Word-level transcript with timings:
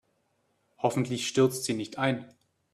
Hoffentlich 0.79 1.27
stürzt 1.27 1.63
sie 1.65 1.75
nicht 1.75 1.99
ein. 1.99 2.25